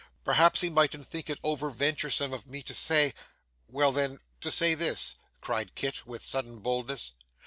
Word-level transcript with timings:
'Perhaps 0.23 0.61
he 0.61 0.69
mightn't 0.71 1.05
think 1.05 1.29
it 1.29 1.37
over 1.43 1.69
venturesome 1.69 2.33
of 2.33 2.47
me 2.47 2.63
to 2.63 2.73
say 2.73 3.13
well 3.67 3.91
then, 3.91 4.19
to 4.39 4.49
say 4.49 4.73
this,' 4.73 5.13
cried 5.41 5.75
Kit 5.75 6.07
with 6.07 6.23
sudden 6.25 6.57
boldness. 6.59 7.11